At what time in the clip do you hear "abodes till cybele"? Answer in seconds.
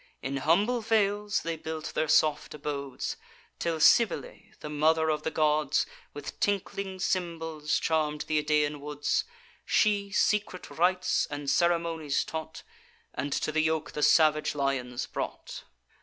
2.55-4.39